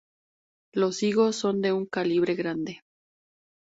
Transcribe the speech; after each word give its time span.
Los 0.73 1.03
higos 1.03 1.35
son 1.35 1.61
de 1.61 1.73
un 1.73 1.85
calibre 1.85 2.33
grande. 2.33 2.81